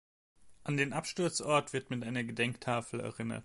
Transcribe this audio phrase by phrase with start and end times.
[0.63, 3.39] An den Absturzort wird mit einer Gedenktafel erinnert.